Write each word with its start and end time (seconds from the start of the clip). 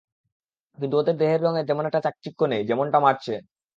কিন্তু 0.77 0.95
ওদের 0.97 1.15
দেহের 1.17 1.41
রঙে 1.43 1.61
তেমন 1.63 1.83
একটা 1.85 2.01
চাকচিক্য 2.03 2.39
নেই, 2.45 2.61
যেমনটা 2.65 2.97
ছিল 2.97 3.03
মার্চে। 3.03 3.35